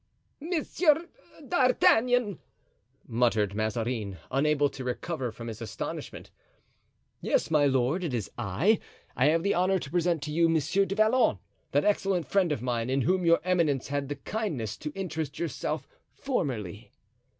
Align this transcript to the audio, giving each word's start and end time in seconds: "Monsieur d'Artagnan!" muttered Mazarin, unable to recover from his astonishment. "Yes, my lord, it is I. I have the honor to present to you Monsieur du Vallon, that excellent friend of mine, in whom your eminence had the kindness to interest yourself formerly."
"Monsieur 0.39 1.05
d'Artagnan!" 1.47 2.39
muttered 3.07 3.53
Mazarin, 3.53 4.17
unable 4.31 4.67
to 4.67 4.83
recover 4.83 5.31
from 5.31 5.45
his 5.47 5.61
astonishment. 5.61 6.31
"Yes, 7.21 7.51
my 7.51 7.67
lord, 7.67 8.03
it 8.03 8.11
is 8.11 8.31
I. 8.35 8.79
I 9.15 9.27
have 9.27 9.43
the 9.43 9.53
honor 9.53 9.77
to 9.77 9.91
present 9.91 10.23
to 10.23 10.31
you 10.31 10.49
Monsieur 10.49 10.85
du 10.85 10.95
Vallon, 10.95 11.37
that 11.71 11.85
excellent 11.85 12.25
friend 12.25 12.51
of 12.51 12.63
mine, 12.63 12.89
in 12.89 13.01
whom 13.01 13.23
your 13.25 13.41
eminence 13.43 13.89
had 13.89 14.09
the 14.09 14.15
kindness 14.15 14.75
to 14.77 14.91
interest 14.93 15.37
yourself 15.37 15.87
formerly." 16.15 16.89